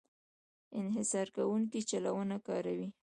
انحصار 0.79 1.27
کوونکی 1.35 1.79
چلونه 1.89 2.37
کاروي. 2.47 2.89